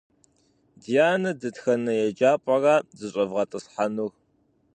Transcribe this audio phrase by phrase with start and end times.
[0.81, 4.11] Дианэ дэтхэнэ еджапӏэра зыщӏэвгъэтӏысхьэнур?